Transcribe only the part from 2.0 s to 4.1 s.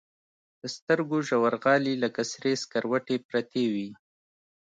لكه سرې سكروټې پرتې وي.